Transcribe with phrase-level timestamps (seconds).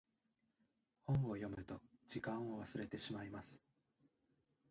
[1.03, 3.61] 本を読むと時間を忘れてしまいます。